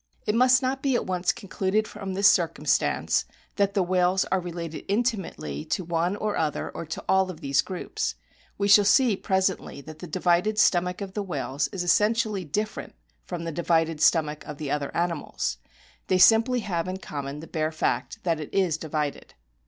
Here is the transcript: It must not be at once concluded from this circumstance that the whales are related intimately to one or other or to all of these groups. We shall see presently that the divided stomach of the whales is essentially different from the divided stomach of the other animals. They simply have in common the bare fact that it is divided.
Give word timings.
It 0.25 0.33
must 0.33 0.63
not 0.63 0.81
be 0.81 0.95
at 0.95 1.05
once 1.05 1.31
concluded 1.31 1.87
from 1.87 2.15
this 2.15 2.27
circumstance 2.27 3.25
that 3.57 3.75
the 3.75 3.83
whales 3.83 4.25
are 4.31 4.39
related 4.39 4.83
intimately 4.87 5.63
to 5.65 5.83
one 5.83 6.15
or 6.15 6.35
other 6.35 6.71
or 6.71 6.87
to 6.87 7.05
all 7.07 7.29
of 7.29 7.39
these 7.39 7.61
groups. 7.61 8.15
We 8.57 8.67
shall 8.67 8.83
see 8.83 9.15
presently 9.15 9.79
that 9.81 9.99
the 9.99 10.07
divided 10.07 10.57
stomach 10.57 11.01
of 11.01 11.13
the 11.13 11.21
whales 11.21 11.67
is 11.67 11.83
essentially 11.83 12.43
different 12.43 12.95
from 13.25 13.43
the 13.43 13.51
divided 13.51 14.01
stomach 14.01 14.43
of 14.47 14.57
the 14.57 14.71
other 14.71 14.89
animals. 14.97 15.59
They 16.07 16.17
simply 16.17 16.61
have 16.61 16.87
in 16.87 16.97
common 16.97 17.39
the 17.39 17.45
bare 17.45 17.71
fact 17.71 18.23
that 18.23 18.39
it 18.39 18.51
is 18.51 18.79
divided. 18.79 19.35